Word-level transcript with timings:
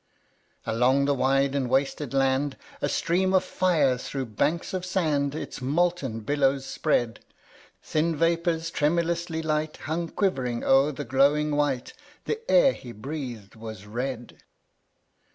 24. 0.63 0.73
Along 0.75 1.05
the 1.05 1.13
wide 1.13 1.53
and 1.53 1.69
wasted 1.69 2.11
land 2.11 2.57
A 2.81 2.89
stream 2.89 3.35
of 3.35 3.43
fire, 3.43 3.99
through 3.99 4.25
banks 4.25 4.73
of 4.73 4.83
sand. 4.83 5.35
Its 5.35 5.61
molten 5.61 6.21
billows 6.21 6.65
spread; 6.65 7.19
Thin 7.83 8.15
vapors, 8.15 8.71
tremulously 8.71 9.43
light. 9.43 9.77
Hung 9.85 10.09
quivering 10.09 10.63
o'er 10.63 10.91
the 10.91 11.05
glowing 11.05 11.55
white; 11.55 11.93
The 12.25 12.39
air 12.49 12.73
he 12.73 12.91
breathed 12.93 13.55
was 13.55 13.85
red. 13.85 14.39